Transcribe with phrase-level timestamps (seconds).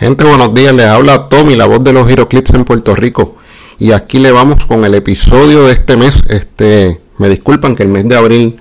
[0.00, 0.72] Gente, buenos días.
[0.72, 3.36] Les habla Tommy, la voz de los Giroclips en Puerto Rico.
[3.78, 6.22] Y aquí le vamos con el episodio de este mes.
[6.26, 8.58] Este, me disculpan que el mes de abril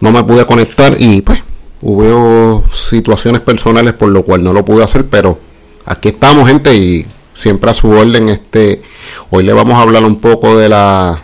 [0.00, 1.42] no me pude conectar y pues
[1.82, 5.38] hubo situaciones personales por lo cual no lo pude hacer, pero
[5.84, 8.30] aquí estamos, gente, y siempre a su orden.
[8.30, 8.80] Este,
[9.28, 11.22] hoy le vamos a hablar un poco de la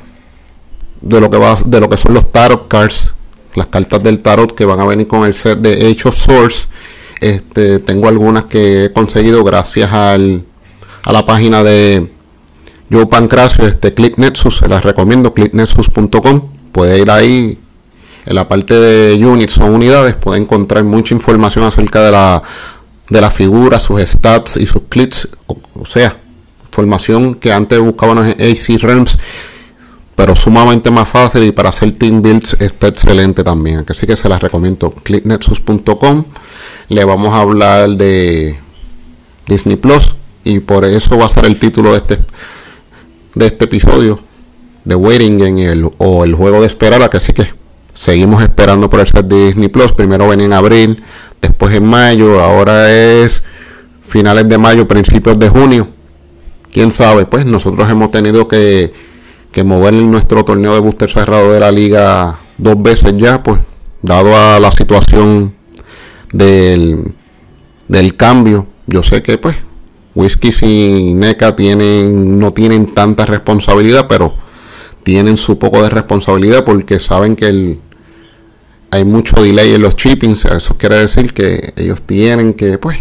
[1.01, 3.15] de lo que va de lo que son los tarot cards,
[3.55, 6.69] las cartas del tarot que van a venir con el set de Age of Swords
[7.21, 10.45] este, tengo algunas que he conseguido gracias al,
[11.03, 12.11] a la página de
[12.91, 16.49] Joe Pancracio, este Click Nexus, se las recomiendo, clicknexus.com.
[16.73, 17.59] Puede ir ahí
[18.27, 22.43] en la parte de units o unidades, puede encontrar mucha información acerca de la,
[23.09, 26.17] de la figura, sus stats y sus clics, o, sea,
[26.67, 29.19] información que antes buscaban en AC Realms,
[30.15, 33.85] pero sumamente más fácil y para hacer team builds está excelente también.
[33.89, 36.25] Así que se las recomiendo, clicknexus.com
[36.89, 38.59] le vamos a hablar de
[39.47, 42.19] Disney Plus y por eso va a ser el título de este
[43.35, 44.21] de este episodio
[44.85, 47.47] de Waiting en el o el juego de esperar así que
[47.93, 49.93] seguimos esperando por el set de Disney Plus.
[49.93, 51.03] Primero ven en abril
[51.43, 53.43] después en mayo ahora es
[54.07, 55.89] finales de mayo principios de junio.
[56.73, 58.95] Quién sabe pues nosotros hemos tenido que,
[59.53, 63.61] que mover nuestro torneo de booster cerrado de la liga dos veces ya pues
[64.01, 65.58] dado a la situación
[66.33, 67.13] del,
[67.89, 68.67] del cambio.
[68.87, 69.57] Yo sé que pues
[70.15, 74.35] Whisky y NECA tienen, no tienen tanta responsabilidad, pero
[75.03, 77.81] tienen su poco de responsabilidad porque saben que el,
[78.91, 80.47] hay mucho delay en los shippings.
[80.47, 82.99] Eso quiere decir que ellos tienen que pues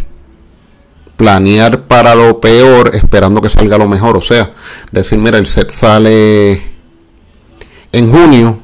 [1.16, 4.17] planear para lo peor esperando que salga lo mejor.
[4.17, 4.53] O sea,
[4.92, 6.61] decir, mira, el set sale
[7.92, 8.59] en junio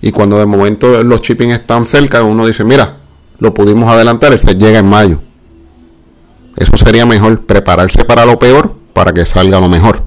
[0.00, 2.98] y cuando de momento los shipping están cerca, uno dice, mira,
[3.38, 5.20] lo pudimos adelantar, el set llega en mayo.
[6.56, 10.02] Eso sería mejor, prepararse para lo peor para que salga lo mejor.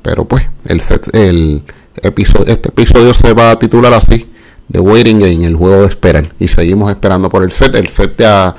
[0.00, 1.62] Pero pues, el set, el
[2.02, 4.30] episodio, este episodio se va a titular así,
[4.70, 6.32] The Waiting Game, el juego de esperar.
[6.38, 7.74] Y seguimos esperando por el set.
[7.74, 8.56] El set ya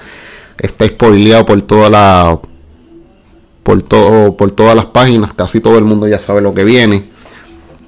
[0.60, 2.40] está spoileado por toda la
[3.64, 7.06] por todo por todas las páginas, casi todo el mundo ya sabe lo que viene.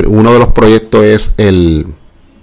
[0.06, 1.86] uno de los proyectos es el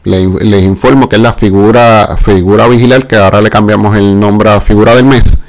[0.03, 4.61] les, informo que es la figura figura vigilar que ahora le cambiamos el nombre a
[4.61, 5.43] figura del mes.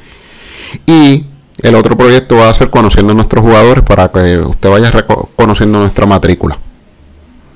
[0.86, 1.24] Y
[1.62, 4.92] el otro proyecto va a ser conociendo a nuestros jugadores para que usted vaya
[5.36, 6.58] conociendo nuestra matrícula.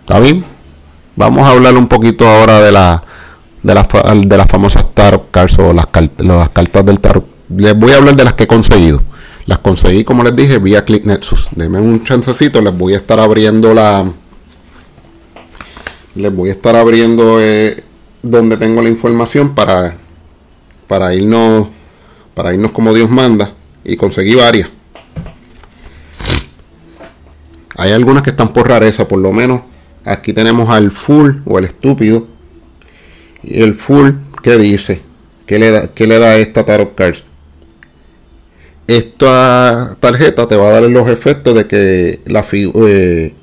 [0.02, 0.44] Está bien
[1.20, 3.02] vamos a hablar un poquito ahora de la
[3.62, 3.86] de las
[4.24, 5.86] de las famosas tarot o las,
[6.18, 7.24] las cartas del tarot.
[7.54, 9.02] Les voy a hablar de las que he conseguido
[9.46, 11.48] las conseguí, como les dije, vía Click Nexus.
[11.52, 14.10] Denme un chancecito, les voy a estar abriendo la.
[16.14, 17.82] Les voy a estar abriendo eh,
[18.22, 19.96] donde tengo la información para,
[20.86, 21.68] para irnos
[22.34, 23.52] para irnos como Dios manda
[23.84, 24.68] y conseguí varias.
[27.76, 29.62] Hay algunas que están por rareza, por lo menos
[30.04, 32.26] aquí tenemos al full o el estúpido.
[33.42, 34.10] Y el full,
[34.42, 35.02] ¿qué dice?
[35.46, 37.22] ¿Qué le da, qué le da esta Tarot Cards?
[38.96, 43.34] Esta tarjeta te va a dar los efectos de que la eh,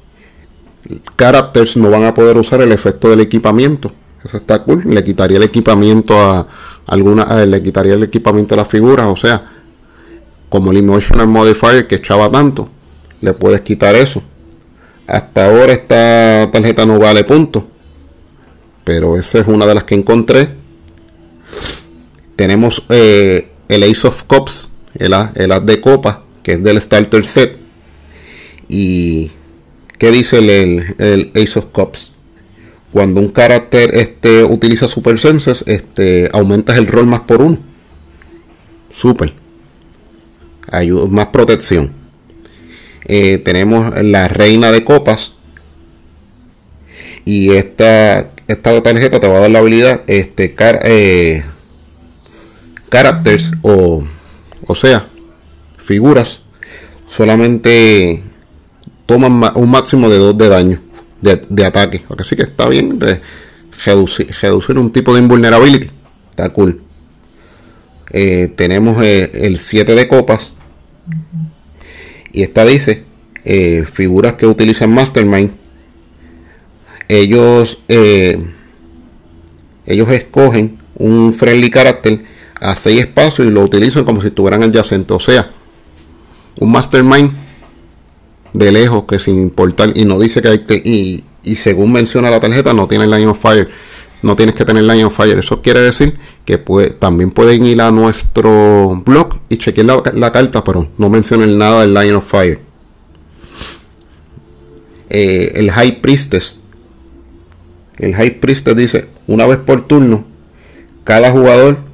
[1.16, 3.94] characters no van a poder usar el efecto del equipamiento.
[4.24, 4.84] Eso está cool.
[4.86, 6.48] Le quitaría el equipamiento a,
[6.86, 9.50] alguna, eh, le quitaría el equipamiento a las figuras, o sea,
[10.50, 12.70] como el Emotional Modifier que echaba tanto,
[13.22, 14.22] le puedes quitar eso.
[15.08, 17.66] Hasta ahora esta tarjeta no vale punto,
[18.84, 20.50] pero esa es una de las que encontré.
[22.36, 27.26] Tenemos eh, el Ace of Cups, el, el As de copa, que es del Starter
[27.26, 27.58] Set.
[28.68, 29.32] Y
[29.98, 32.12] ¿qué dice el, el Ace of Cups?
[32.92, 37.60] Cuando un carácter este, utiliza Super Senses, este, aumentas el rol más por uno.
[38.94, 39.34] Super.
[40.72, 41.92] Ayuda, más protección.
[43.06, 45.34] Eh, tenemos la reina de copas.
[47.26, 50.56] Y esta, esta tarjeta te va a dar la habilidad, este,
[50.86, 51.44] eh,
[52.90, 54.04] characters o,
[54.68, 55.08] o sea,
[55.78, 56.42] figuras
[57.08, 58.24] solamente
[59.06, 60.82] toman un máximo de 2 de daño
[61.22, 62.04] de, ataque.
[62.18, 63.20] Así que está bien de
[63.86, 65.90] reducir, un tipo de invulnerability.
[66.30, 66.82] Está cool.
[68.12, 70.52] Eh, tenemos eh, el 7 de copas.
[72.32, 73.04] Y esta dice
[73.46, 75.52] eh, figuras que utilizan Mastermind.
[77.08, 77.80] Ellos
[79.86, 82.20] ellos escogen un friendly character
[82.60, 85.16] a 6 espacios y lo utilizan como si estuvieran adyacentes.
[85.16, 85.52] O sea,
[86.60, 87.32] un Mastermind
[88.54, 92.40] de lejos que sin importar y no dice que hay y, y según menciona la
[92.40, 93.70] tarjeta no tiene Line of Fire.
[94.24, 95.38] No tienes que tener Line of Fire.
[95.38, 100.64] Eso quiere decir que puede, también pueden ir a nuestro blog y chequear la, carta
[100.64, 102.60] pero no mencionen nada del Line of Fire.
[105.10, 106.60] Eh, el High Priestess.
[107.98, 110.26] El High Priestess dice una vez por turno
[111.04, 111.87] cada jugador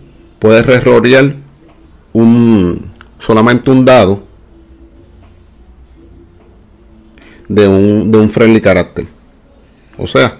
[0.44, 1.34] puede re
[2.12, 4.22] un solamente un dado
[7.48, 9.08] de un, de un friendly character.
[9.98, 10.38] O sea,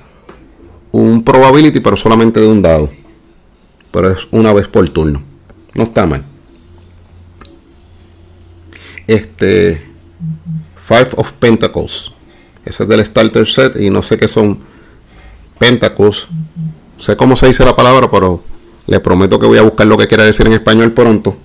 [0.92, 2.92] un probability, pero solamente de un dado.
[3.92, 5.24] Pero es una vez por turno.
[5.74, 6.22] No está mal.
[9.08, 9.82] Este.
[10.86, 12.12] Five of Pentacles.
[12.66, 13.80] Ese es del starter set.
[13.80, 14.60] Y no sé qué son
[15.58, 16.28] Pentacles.
[16.98, 18.44] Sé cómo se dice la palabra, pero
[18.88, 21.38] le prometo que voy a buscar lo que quiera decir en español pronto.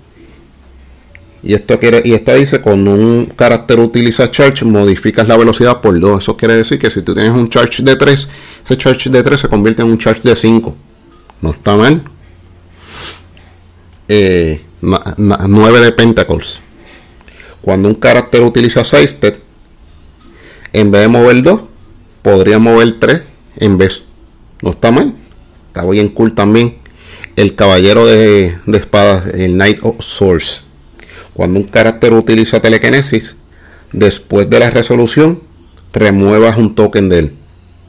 [1.43, 5.99] Y esto quiere, y esta dice con un carácter utiliza charge, modificas la velocidad por
[5.99, 6.23] 2.
[6.23, 8.29] Eso quiere decir que si tú tienes un charge de 3,
[8.65, 10.77] ese charge de 3 se convierte en un charge de 5.
[11.41, 12.03] No está mal.
[14.09, 14.61] 9 eh,
[15.85, 16.61] de Pentacles.
[17.63, 19.43] Cuando un carácter utiliza step
[20.73, 21.61] en vez de mover 2,
[22.23, 23.23] podría mover 3
[23.59, 24.03] en vez.
[24.63, 25.15] No está mal.
[25.69, 26.79] Está bien cool también.
[27.39, 30.65] El caballero de, espadas, el Knight of Swords
[31.35, 33.37] cuando un carácter utiliza telequinesis,
[33.93, 35.41] después de la resolución,
[35.93, 37.37] remuevas un token de él.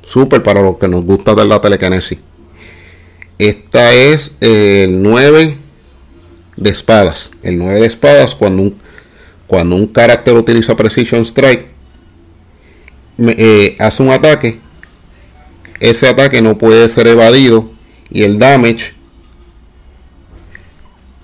[0.07, 2.19] Súper para los que nos gusta de la telequinesis.
[3.39, 5.57] Esta es el 9
[6.55, 7.31] de espadas.
[7.41, 8.75] El 9 de espadas, cuando un,
[9.47, 11.65] cuando un carácter utiliza Precision Strike,
[13.17, 14.59] eh, hace un ataque.
[15.79, 17.71] Ese ataque no puede ser evadido
[18.11, 18.98] y el damage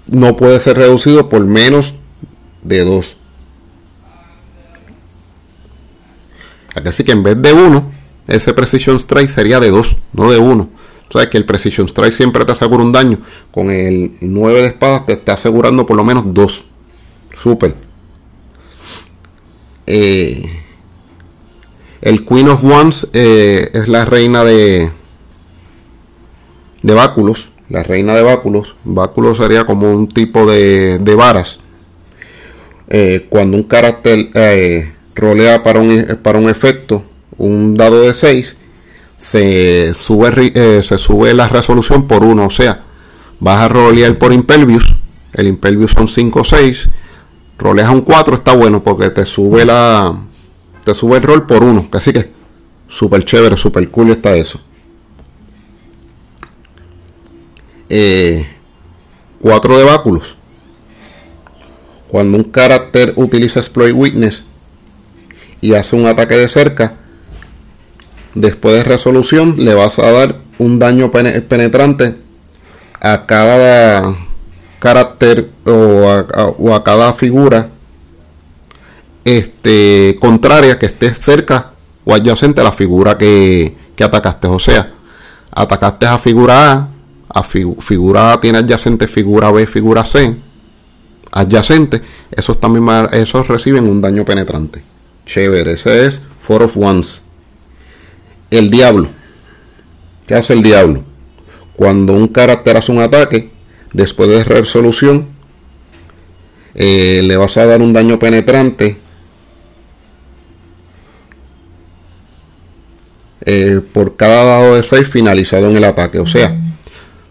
[0.08, 1.96] no puede ser reducido por menos
[2.64, 3.16] de 2.
[6.84, 7.92] Así que en vez de 1,
[8.28, 10.70] ese Precision Strike sería de 2, no de 1.
[11.10, 13.20] Sabes que el Precision Strike siempre te asegura un daño.
[13.52, 16.66] Con el 9 de espadas te está asegurando por lo menos 2.
[17.42, 17.76] Super.
[19.88, 20.64] Eh,
[22.02, 24.92] el Queen of Wands eh, es la reina de,
[26.82, 27.50] de báculos.
[27.70, 28.76] La reina de báculos.
[28.84, 31.60] Báculos sería como un tipo de, de varas.
[32.88, 37.04] Eh, cuando un carácter eh, rolea para un, para un efecto
[37.38, 38.56] un dado de 6,
[39.18, 42.46] se sube, eh, se sube la resolución por 1.
[42.46, 42.84] O sea,
[43.40, 44.96] vas a rolear por Impervious.
[45.34, 46.90] El Impervious son 5 o 6.
[47.58, 50.22] Roleas un 4, está bueno porque te sube la
[50.84, 51.90] te sube el rol por 1.
[51.92, 52.32] Así que
[52.88, 54.60] súper chévere, súper cool está eso.
[57.88, 60.36] 4 de báculos
[62.08, 64.44] cuando un carácter utiliza exploit witness
[65.62, 66.94] y hace un ataque de cerca,
[68.36, 72.16] después de resolución le vas a dar un daño penetrante
[73.02, 74.16] a cada
[74.80, 77.68] carácter o a, cada figura
[79.26, 81.72] este, contraria que esté cerca
[82.06, 84.48] o adyacente a la figura que, atacaste.
[84.48, 84.94] O sea,
[85.52, 86.90] atacaste a figura A,
[87.44, 90.36] figura A tiene adyacente figura B, figura C
[91.36, 92.02] adyacentes,
[92.32, 94.82] esos también esos reciben un daño penetrante.
[95.26, 97.24] Chévere, ese es Four of Wands.
[98.50, 99.10] El diablo.
[100.28, 101.04] ¿Qué hace el diablo?
[101.76, 103.52] Cuando un carácter hace un ataque,
[103.92, 105.28] después de resolución
[106.74, 108.98] eh, le vas a dar un daño penetrante
[113.42, 116.20] eh, por cada dado de 6 finalizado en el ataque.
[116.20, 116.58] O sea,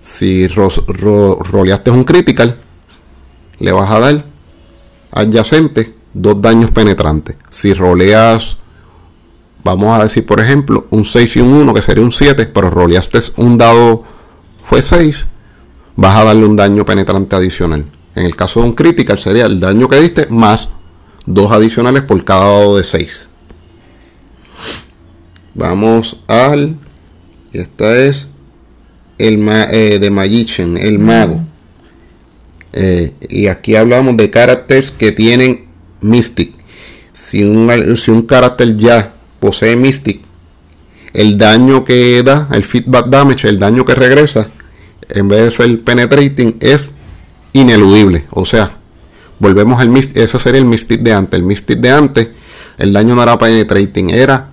[0.05, 2.59] si roleaste un critical,
[3.59, 4.25] le vas a dar
[5.11, 7.37] adyacente dos daños penetrantes.
[7.49, 8.59] Si roleas,
[9.65, 12.69] vamos a decir por ejemplo, un 6 y un 1, que sería un 7, pero
[12.69, 14.05] roleaste un dado
[14.63, 15.25] fue 6,
[15.97, 17.87] vas a darle un daño penetrante adicional.
[18.15, 20.69] En el caso de un critical sería el daño que diste más
[21.25, 23.31] dos adicionales por cada dado de 6.
[25.55, 26.77] Vamos al.
[27.55, 28.29] Esta es
[29.19, 31.43] el eh, de Magician, el mago.
[32.73, 35.67] Eh, y aquí hablamos de caracteres que tienen
[36.01, 36.53] Mystic.
[37.13, 40.21] Si un, si un carácter ya posee Mystic,
[41.13, 44.49] el daño que da, el feedback damage, el daño que regresa,
[45.11, 46.91] en vez de ser penetrating, es
[47.53, 48.25] ineludible.
[48.31, 48.79] O sea,
[49.39, 51.39] volvemos al Mystic, eso sería el Mystic de antes.
[51.39, 52.29] El Mystic de antes,
[52.79, 54.51] el daño no era penetrating, era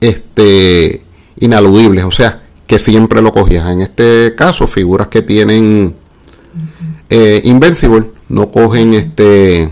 [0.00, 1.02] este
[1.38, 2.02] ineludible.
[2.02, 3.68] O sea, que siempre lo cogías.
[3.68, 5.96] En este caso, figuras que tienen
[7.08, 9.68] eh, Invincible no cogen este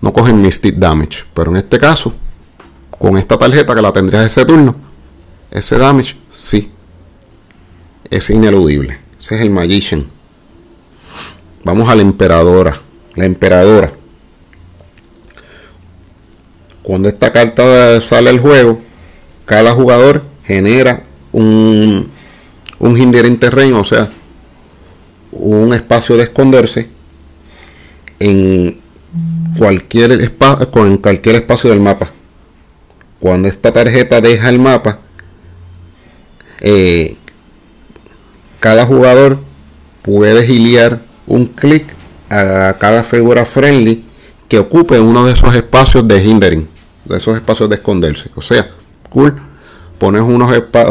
[0.00, 1.24] no cogen Mystic Damage.
[1.34, 2.14] Pero en este caso,
[2.88, 4.74] con esta tarjeta que la tendrías ese turno,
[5.50, 6.70] ese damage sí
[8.08, 8.98] es ineludible.
[9.20, 10.06] Ese es el Magician.
[11.64, 12.80] Vamos a la emperadora.
[13.14, 13.92] La emperadora.
[16.82, 18.80] Cuando esta carta sale al juego,
[19.44, 22.08] cada jugador genera un,
[22.78, 24.08] un hindering terreno, o sea,
[25.32, 26.88] un espacio de esconderse
[28.18, 28.80] en
[29.56, 32.10] cualquier, espacio, en cualquier espacio del mapa.
[33.18, 35.00] Cuando esta tarjeta deja el mapa,
[36.60, 37.16] eh,
[38.60, 39.38] cada jugador
[40.02, 41.84] puede giliar un clic
[42.28, 44.04] a cada figura friendly
[44.48, 46.68] que ocupe uno de esos espacios de hindering,
[47.04, 48.30] de esos espacios de esconderse.
[48.34, 48.70] O sea,
[49.08, 49.34] cool,
[50.00, 50.50] pones unos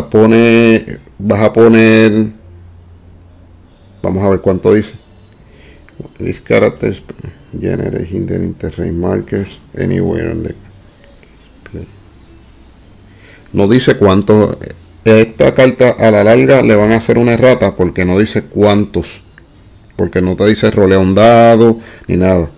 [0.09, 0.85] pone,
[1.17, 2.31] vas a poner,
[4.01, 4.93] vamos a ver cuánto dice.
[6.17, 7.03] These characters
[7.59, 10.55] generate hindering terrain markers anywhere on the
[13.51, 14.57] No dice cuánto.
[15.03, 19.21] Esta carta a la larga le van a hacer una errata porque no dice cuántos
[19.99, 22.49] porque no te dice rolea un dado ni nada.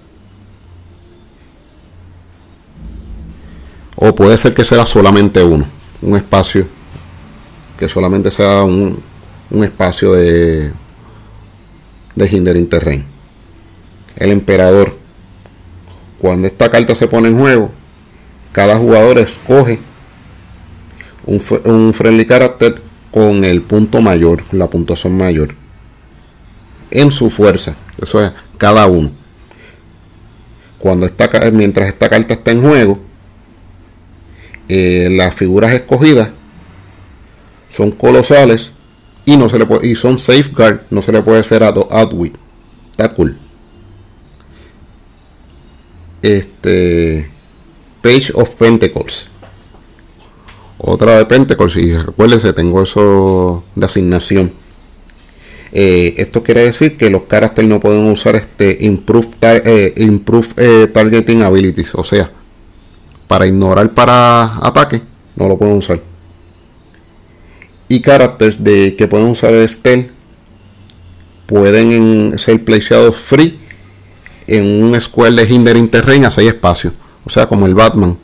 [3.96, 5.66] O puede ser que sea solamente uno,
[6.02, 6.68] un espacio,
[7.78, 9.02] que solamente sea un,
[9.64, 10.72] espacio de,
[12.16, 13.06] de Hindering Terrain.
[14.16, 14.98] El emperador.
[16.20, 17.72] Cuando esta carta se pone en juego,
[18.52, 19.80] cada jugador escoge
[21.26, 22.82] un, un friendly character
[23.12, 25.56] con el punto mayor, la puntuación mayor
[26.92, 27.76] en su fuerza.
[28.00, 29.12] Eso es cada uno.
[30.78, 33.00] Cuando esta, mientras esta carta está en juego,
[34.70, 36.30] eh, las figuras escogidas
[37.70, 38.72] son colosales
[39.26, 42.36] y no se le puede, y son safeguard, no se le puede hacer outwit.
[42.92, 43.38] Está cool.
[46.22, 47.30] Este
[48.02, 49.30] Page of Pentacles.
[50.78, 54.52] Otra de Pentacles, y acuérdense, tengo eso de asignación.
[55.72, 61.44] Eh, esto quiere decir que los caracteres no pueden usar este improve, eh, improve targeting
[61.44, 62.32] abilities, o sea,
[63.32, 65.02] para ignorar para ataque,
[65.38, 66.02] no lo pueden usar.
[67.88, 70.10] Y caracteres de que pueden usar Stealth
[71.46, 73.58] pueden ser placeados free
[74.48, 76.92] en un square de hindering terrain a 6 espacios,
[77.24, 78.18] o sea, como el Batman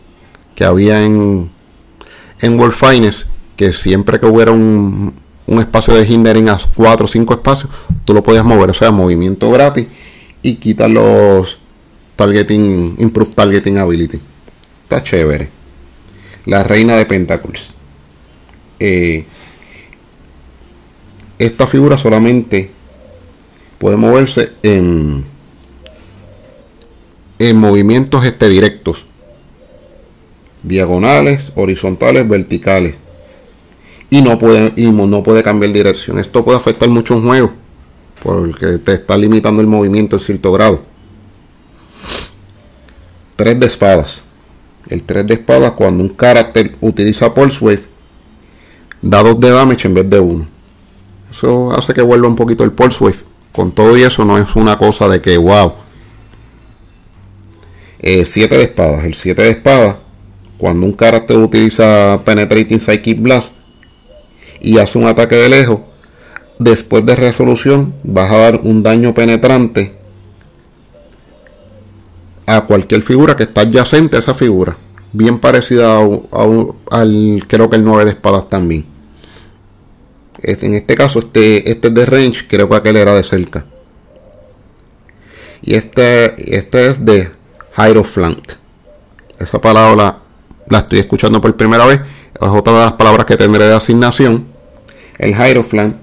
[0.54, 1.52] que había en
[2.42, 2.76] en World
[3.56, 5.14] que siempre que hubiera un
[5.46, 7.72] un espacio de hindering a 4 o 5 espacios,
[8.04, 9.88] tú lo podías mover, o sea, movimiento gratis
[10.42, 11.60] y quitar los
[12.18, 14.20] targeting, improve targeting ability.
[14.88, 15.50] Está chévere.
[16.46, 17.72] La reina de Pentacles.
[18.80, 19.26] Eh,
[21.38, 22.72] esta figura solamente
[23.80, 25.26] puede moverse en,
[27.38, 29.06] en movimientos este, directos.
[30.64, 32.96] Diagonales, horizontales, verticales
[34.10, 36.18] y no puede, y no puede cambiar dirección.
[36.18, 37.52] Esto puede afectar mucho un juego
[38.24, 40.82] porque te está limitando el movimiento en cierto grado.
[43.36, 44.24] 3 de espadas.
[44.90, 47.84] El 3 de espadas cuando un carácter utiliza Pulse Wave
[49.02, 50.48] da 2 de damage en vez de 1.
[51.32, 53.18] Eso hace que vuelva un poquito el Pulse Wave.
[53.52, 55.74] Con todo y eso no es una cosa de que wow.
[58.02, 59.04] 7 eh, de espadas.
[59.04, 59.96] El 7 de espadas
[60.58, 63.52] cuando un carácter utiliza Penetrating Psychic Blast
[64.60, 65.82] y hace un ataque de lejos,
[66.58, 69.97] después de resolución vas a dar un daño penetrante
[72.48, 74.78] a cualquier figura que está adyacente a esa figura.
[75.12, 78.86] Bien parecida al, creo que el 9 de espadas también.
[80.42, 83.66] En este caso, este, este es de range, creo que aquel era de cerca.
[85.62, 87.30] Y este, este es de
[87.78, 88.54] Hierophant.
[89.40, 90.20] Esa palabra
[90.70, 92.00] la estoy escuchando por primera vez.
[92.40, 94.46] Es otra de las palabras que tendré de asignación.
[95.18, 95.98] El Hierophant.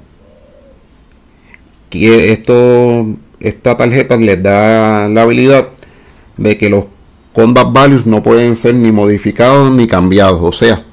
[1.89, 3.07] Que esto,
[3.41, 5.69] esta tarjeta les da la habilidad
[6.37, 6.87] de que los
[7.33, 10.41] combat values no pueden ser ni modificados ni cambiados.
[10.43, 10.85] O sea,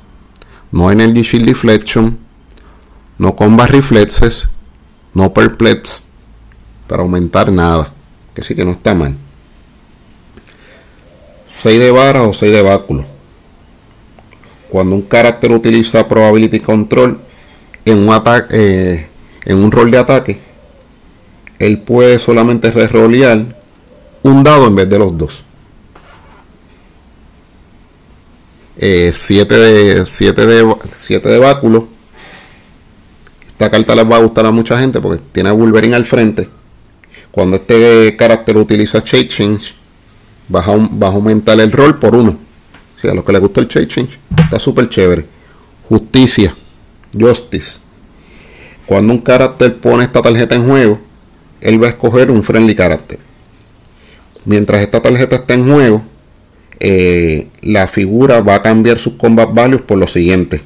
[0.71, 2.17] no Energy Shield Deflection,
[3.17, 4.47] no combat reflexes,
[5.13, 6.03] no perplex
[6.87, 7.93] para aumentar nada.
[8.33, 9.15] Que sí que no está mal.
[11.47, 13.05] 6 de vara o 6 de báculo.
[14.69, 17.19] Cuando un carácter utiliza probability control
[17.83, 19.07] en un ataque eh,
[19.45, 20.39] en un rol de ataque,
[21.59, 23.60] él puede solamente re-rolear
[24.23, 25.43] un dado en vez de los dos.
[28.77, 29.13] 7 eh,
[29.57, 31.87] de 7 de 7 de báculo.
[33.45, 36.49] Esta carta les va a gustar a mucha gente porque tiene a Wolverine al frente.
[37.29, 39.75] Cuando este carácter utiliza Shape Change,
[40.53, 42.37] va a, aumentar el rol por uno.
[42.99, 45.25] Si a los que les gusta el Shape Change, está súper chévere.
[45.87, 46.55] Justicia,
[47.17, 47.79] Justice.
[48.85, 50.99] Cuando un carácter pone esta tarjeta en juego,
[51.61, 53.19] él va a escoger un friendly carácter.
[54.45, 56.01] Mientras esta tarjeta está en juego,
[56.79, 60.61] eh, la figura va a cambiar sus combat values por lo siguiente: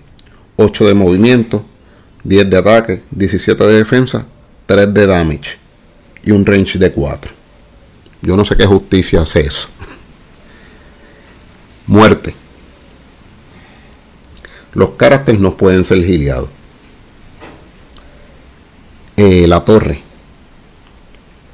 [0.55, 1.65] 8 de movimiento,
[2.23, 4.25] 10 de ataque, 17 de defensa,
[4.65, 5.57] 3 de damage
[6.23, 7.31] y un range de 4.
[8.21, 9.67] Yo no sé qué justicia hace eso.
[11.87, 12.33] Muerte.
[14.73, 16.49] Los caracteres no pueden ser giliados.
[19.17, 20.01] Eh, la torre.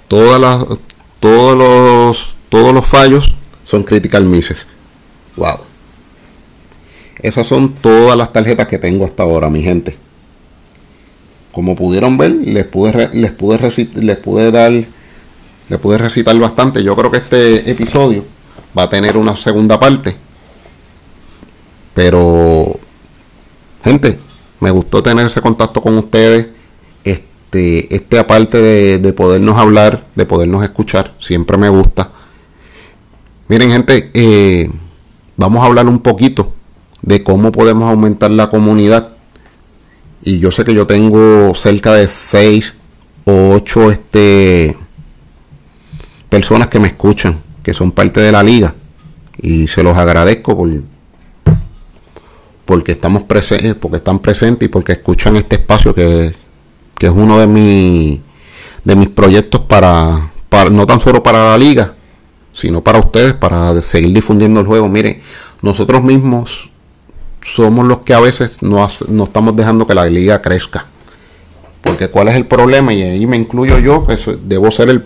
[0.08, 0.66] Todas las,
[1.22, 4.68] todos los, todos los fallos son critical misses.
[5.38, 5.60] Wow.
[7.20, 9.96] Esas son todas las tarjetas que tengo hasta ahora, mi gente.
[11.52, 13.60] Como pudieron ver, les pude, les pude,
[13.96, 16.84] les pude dar, les pude recitar bastante.
[16.84, 18.26] Yo creo que este episodio
[18.78, 20.16] va a tener una segunda parte.
[21.94, 22.74] Pero,
[23.84, 24.18] gente,
[24.60, 26.48] me gustó tener ese contacto con ustedes.
[27.52, 32.10] Este, este aparte de, de podernos hablar, de podernos escuchar, siempre me gusta.
[33.50, 34.70] Miren gente, eh,
[35.36, 36.54] vamos a hablar un poquito
[37.02, 39.10] de cómo podemos aumentar la comunidad.
[40.24, 42.74] Y yo sé que yo tengo cerca de 6
[43.26, 44.78] o 8 este,
[46.30, 48.74] personas que me escuchan, que son parte de la liga.
[49.42, 50.70] Y se los agradezco por,
[52.64, 56.34] porque estamos porque están presentes y porque escuchan este espacio que,
[57.02, 58.22] que es uno de, mi,
[58.84, 61.96] de mis proyectos para, para, no tan solo para la liga,
[62.52, 64.88] sino para ustedes, para seguir difundiendo el juego.
[64.88, 65.20] Miren,
[65.64, 66.70] nosotros mismos
[67.42, 70.86] somos los que a veces no, no estamos dejando que la liga crezca.
[71.82, 75.04] Porque cuál es el problema, y ahí me incluyo yo, que debo ser el,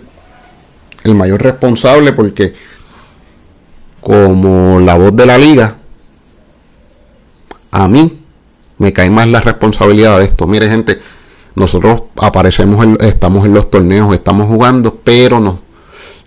[1.02, 2.52] el mayor responsable porque
[4.02, 5.76] como la voz de la liga,
[7.70, 8.20] a mí
[8.76, 10.46] me cae más la responsabilidad de esto.
[10.46, 11.00] Mire gente,
[11.56, 15.66] nosotros aparecemos, estamos en los torneos, estamos jugando, pero nos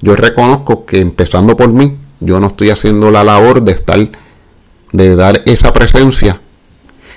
[0.01, 4.09] yo reconozco que empezando por mí, yo no estoy haciendo la labor de estar,
[4.91, 6.39] de dar esa presencia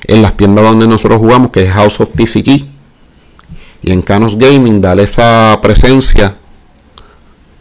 [0.05, 2.66] en las tiendas donde nosotros jugamos, que es House of TCG.
[3.85, 6.37] Y en Canos Gaming, dar esa presencia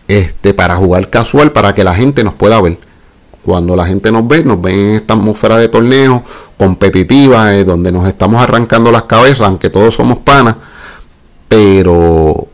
[0.07, 2.77] este, para jugar casual, para que la gente nos pueda ver.
[3.43, 6.23] Cuando la gente nos ve, nos ve en esta atmósfera de torneo
[6.57, 10.57] competitiva, eh, donde nos estamos arrancando las cabezas, aunque todos somos panas,
[11.47, 12.47] pero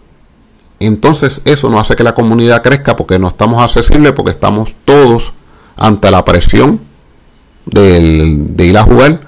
[0.80, 5.34] entonces eso no hace que la comunidad crezca porque no estamos accesibles, porque estamos todos
[5.76, 6.80] ante la presión
[7.65, 9.28] de ir a jugar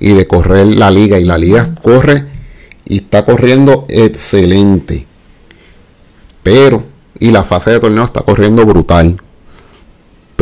[0.00, 1.18] y de correr la liga.
[1.18, 2.26] Y la liga corre
[2.84, 5.06] y está corriendo excelente.
[6.42, 6.84] Pero,
[7.18, 9.20] y la fase de torneo está corriendo brutal.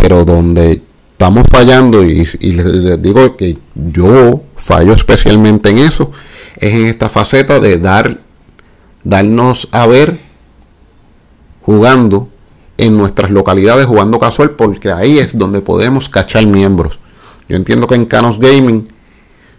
[0.02, 6.10] Pero donde estamos fallando, y, les digo que yo fallo especialmente en eso,
[6.56, 8.18] es en esta faceta de dar
[9.04, 10.18] darnos a ver
[11.60, 12.28] jugando
[12.78, 16.98] en nuestras localidades, jugando casual, porque ahí es donde podemos cachar miembros.
[17.48, 18.88] Yo entiendo que en Canos Gaming,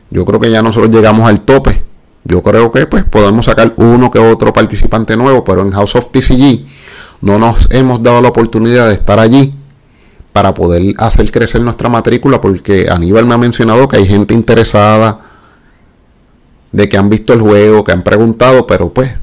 [0.10, 1.84] yo creo que ya nosotros llegamos al tope.
[2.25, 6.10] Yo creo que pues podemos sacar uno que otro participante nuevo, pero en House of
[6.12, 6.65] TCG
[7.21, 9.53] no nos hemos dado la oportunidad de estar allí
[10.34, 15.19] para poder hacer crecer nuestra matrícula, porque Aníbal me ha mencionado que hay gente interesada
[16.72, 19.15] de que han visto el juego, que han preguntado, pero pues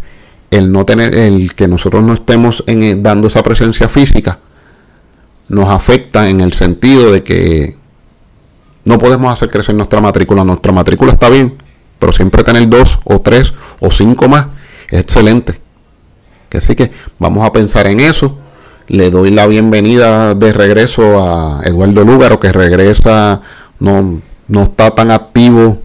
[0.51, 4.39] el no tener, el que nosotros no estemos en, dando esa presencia física,
[5.49, 7.77] nos afecta en el sentido de que
[8.85, 10.45] no podemos hacer crecer nuestra matrícula.
[10.45, 11.57] Nuestra matrícula está bien,
[11.99, 14.47] pero siempre tener dos o tres o cinco más
[14.89, 15.61] es excelente.
[16.53, 18.39] Así que vamos a pensar en eso.
[18.91, 23.41] Le doy la bienvenida de regreso a Eduardo Lúgaro, que regresa,
[23.79, 25.79] no, no está tan activo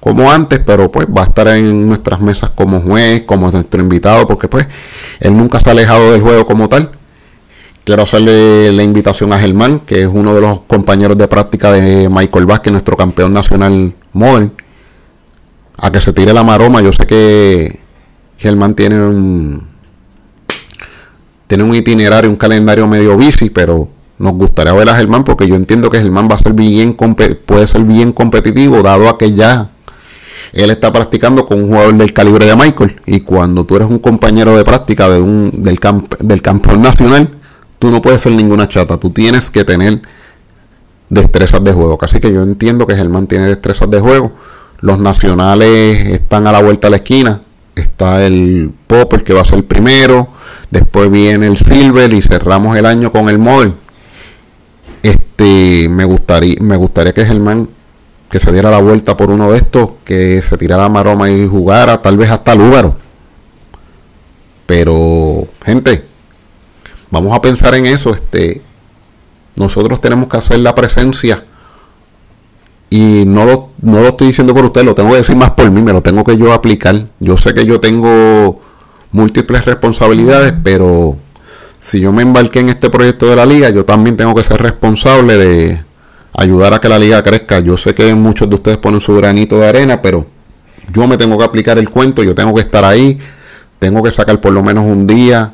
[0.00, 4.26] como antes, pero pues va a estar en nuestras mesas como juez, como nuestro invitado,
[4.26, 4.66] porque pues
[5.20, 6.92] él nunca se ha alejado del juego como tal.
[7.84, 12.08] Quiero hacerle la invitación a Germán, que es uno de los compañeros de práctica de
[12.08, 14.54] Michael Vázquez, nuestro campeón nacional modern,
[15.76, 16.80] a que se tire la maroma.
[16.80, 17.80] Yo sé que
[18.38, 19.75] Germán tiene un
[21.46, 25.56] tiene un itinerario, un calendario medio bici, pero nos gustaría ver a Germán porque yo
[25.56, 29.70] entiendo que Germán va a ser bien puede ser bien competitivo dado a que ya
[30.52, 33.98] él está practicando con un jugador del calibre de Michael y cuando tú eres un
[33.98, 35.78] compañero de práctica de un, del,
[36.20, 37.28] del campeón nacional
[37.78, 40.00] tú no puedes ser ninguna chata, tú tienes que tener
[41.08, 41.98] destrezas de juego.
[42.00, 44.32] Así que yo entiendo que Germán tiene destrezas de juego.
[44.80, 47.40] Los nacionales están a la vuelta de la esquina.
[47.76, 50.28] Está el Popper que va a ser primero.
[50.70, 53.74] Después viene el Silver y cerramos el año con el Model.
[55.04, 57.68] Este, me gustaría, me gustaría que Germán
[58.30, 62.02] que se diera la vuelta por uno de estos, que se tirara maroma y jugara,
[62.02, 62.96] tal vez hasta Lúgaro.
[64.66, 66.04] Pero, gente,
[67.10, 68.10] vamos a pensar en eso.
[68.10, 68.62] Este,
[69.54, 71.44] nosotros tenemos que hacer la presencia.
[72.88, 75.70] Y no lo, no lo estoy diciendo por usted, lo tengo que decir más por
[75.70, 77.06] mí, me lo tengo que yo aplicar.
[77.18, 78.60] Yo sé que yo tengo
[79.10, 81.16] múltiples responsabilidades, pero
[81.78, 84.60] si yo me embarqué en este proyecto de la liga, yo también tengo que ser
[84.62, 85.84] responsable de
[86.34, 87.60] ayudar a que la liga crezca.
[87.60, 90.26] Yo sé que muchos de ustedes ponen su granito de arena, pero
[90.92, 93.18] yo me tengo que aplicar el cuento, yo tengo que estar ahí,
[93.78, 95.52] tengo que sacar por lo menos un día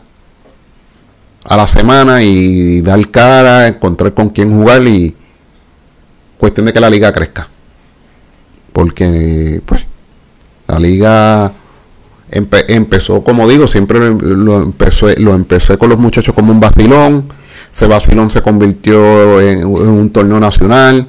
[1.45, 5.17] a la semana y dar cara, encontrar con quién jugar y
[6.43, 7.47] cuestión de que la liga crezca.
[8.73, 9.87] Porque, pues,
[10.67, 11.53] la liga
[12.33, 17.29] empezó, como digo, siempre lo, empezó, lo empecé con los muchachos como un vacilón.
[17.73, 21.07] Ese vacilón se convirtió en, un torneo nacional.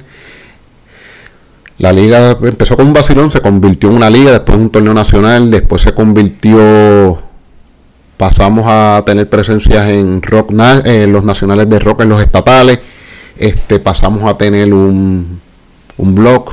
[1.78, 4.94] La liga empezó con un vacilón, se convirtió en una liga, después en un torneo
[4.94, 7.20] nacional, después se convirtió
[8.16, 10.52] pasamos a tener presencias en rock
[10.84, 12.78] en los nacionales de rock en los estatales
[13.36, 15.40] este pasamos a tener un,
[15.96, 16.50] un blog.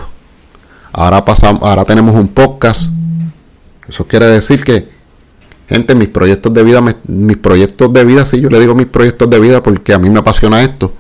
[0.94, 2.92] Ahora pasamos ahora tenemos un podcast.
[3.88, 4.90] Eso quiere decir que
[5.70, 9.30] gente mis proyectos de vida mis proyectos de vida sí yo le digo mis proyectos
[9.30, 10.94] de vida porque a mí me apasiona esto.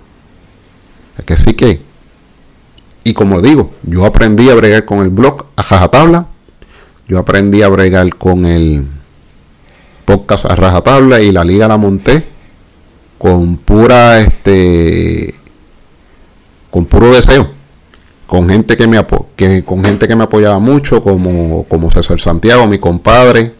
[1.17, 1.81] Es que sí que
[3.03, 6.27] y como digo yo aprendí a bregar con el blog a jajatabla
[7.07, 8.85] yo aprendí a bregar con el
[10.05, 12.23] podcast a rajatabla y la liga la monté
[13.17, 15.35] con pura este
[16.71, 17.47] con puro deseo
[18.25, 19.05] con gente que me
[19.35, 23.53] que con gente que me apoyaba mucho como como César Santiago mi compadre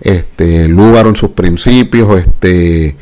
[0.00, 2.96] este Lúgaro en sus principios este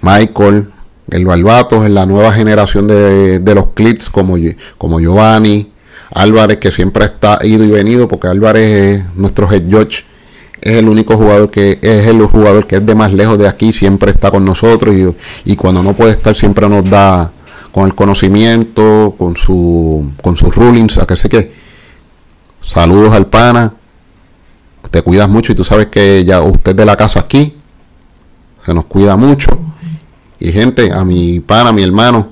[0.00, 0.70] Michael
[1.10, 4.36] el Barbatos en la nueva generación de, de los clips como,
[4.78, 5.72] como Giovanni
[6.12, 10.04] Álvarez que siempre está ido y venido porque Álvarez es nuestro head judge
[10.60, 13.72] es el único jugador que es el jugador que es de más lejos de aquí,
[13.72, 14.94] siempre está con nosotros
[15.44, 17.32] y, cuando no puede estar siempre nos da
[17.72, 21.52] con el conocimiento, con su con sus rulings, a que sé que
[22.64, 23.74] saludos al pana,
[24.90, 27.56] te cuidas mucho y tú sabes que ya usted de la casa aquí
[28.64, 29.50] se nos cuida mucho.
[30.38, 32.28] Y gente, a mi pana, mi hermano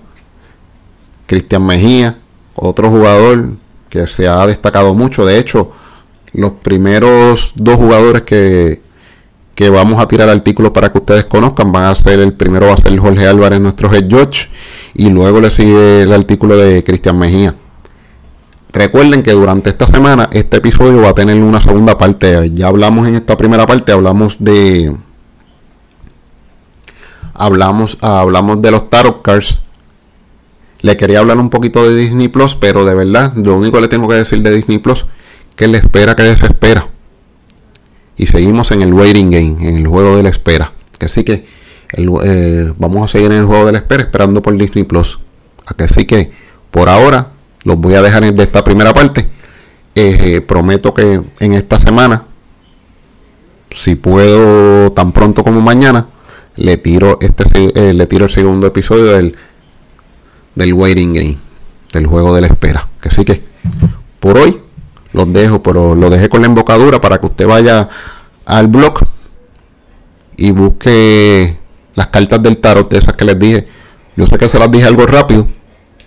[1.26, 2.18] Cristian Mejía,
[2.54, 3.56] otro jugador
[3.90, 5.72] que se ha destacado mucho, de hecho
[6.32, 8.82] los primeros dos jugadores que,
[9.58, 12.74] que vamos a tirar artículos para que ustedes conozcan van a ser el primero va
[12.74, 14.48] a ser Jorge Álvarez, nuestro head judge,
[14.94, 17.56] y luego le sigue el artículo de Cristian Mejía.
[18.72, 22.52] Recuerden que durante esta semana este episodio va a tener una segunda parte.
[22.52, 24.96] Ya hablamos en esta primera parte, hablamos de
[27.34, 29.58] hablamos hablamos de los tarot cards.
[30.82, 33.88] Le quería hablar un poquito de Disney Plus, pero de verdad, lo único que le
[33.88, 35.04] tengo que decir de Disney Plus
[35.56, 36.86] que le espera que desespera.
[38.18, 40.72] Y seguimos en el waiting game, en el juego de la espera.
[41.00, 41.46] Así que
[41.96, 45.20] eh, vamos a seguir en el juego de la espera esperando por Disney Plus.
[45.78, 46.32] Así que
[46.70, 47.28] por ahora
[47.64, 49.28] los voy a dejar de esta primera parte.
[49.94, 52.26] Eh, prometo que en esta semana,
[53.70, 56.08] si puedo tan pronto como mañana,
[56.56, 59.36] le tiro este eh, le tiro el segundo episodio del,
[60.54, 61.36] del waiting game,
[61.92, 62.88] del juego de la espera.
[63.02, 63.42] Así que
[64.20, 64.60] por hoy
[65.12, 67.88] los dejo, pero lo dejé con la embocadura para que usted vaya
[68.44, 69.00] al blog
[70.36, 71.56] y busque
[71.94, 73.68] las cartas del tarot, de esas que les dije.
[74.16, 75.46] Yo sé que se las dije algo rápido,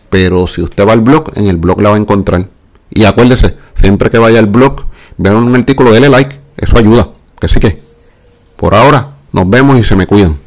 [0.10, 2.48] pero si usted va al blog, en el blog la va a encontrar.
[2.90, 4.86] Y acuérdese, siempre que vaya al blog,
[5.18, 7.08] vean un artículo, dele like, eso ayuda.
[7.40, 7.80] Que sí que.
[8.56, 10.38] Por ahora, nos vemos y se me cuidan.